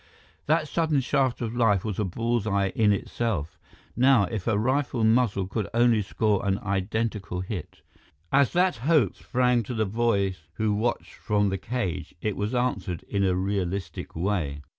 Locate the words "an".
6.43-6.57